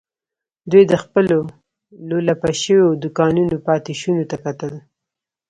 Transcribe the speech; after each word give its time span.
دوی 0.71 0.83
د 0.91 0.93
خپلو 1.03 1.37
لولپه 2.09 2.49
شويو 2.61 2.99
دوکانونو 3.03 3.55
پاتې 3.67 3.91
شونو 4.01 4.23
ته 4.29 4.37
کتل. 4.45 4.73